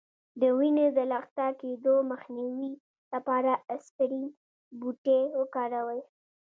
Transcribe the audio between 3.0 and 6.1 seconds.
لپاره اسپرین بوټی وکاروئ